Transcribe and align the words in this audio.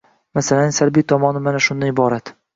Masalaning 0.37 0.73
salbiy 0.77 1.05
tomoni 1.13 1.45
mana 1.51 1.63
shundan 1.69 1.95
iborat. 1.97 2.35